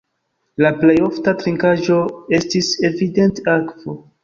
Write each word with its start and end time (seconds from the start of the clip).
La 0.65 0.71
plej 0.79 0.95
ofta 1.07 1.33
trinkaĵo 1.43 1.99
estis 2.39 2.73
evidente 2.91 3.49
akvo. 3.61 3.99